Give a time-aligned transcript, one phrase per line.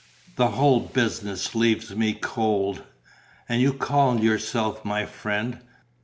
[0.35, 2.81] The whole business leaves me cold."
[3.47, 5.59] "And you call yourself my friend!"